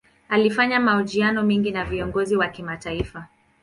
Alifanya 0.29 0.79
mahojiano 0.79 1.43
mengi 1.43 1.71
na 1.71 1.85
viongozi 1.85 2.35
wa 2.35 2.47
kimataifa. 2.47 3.27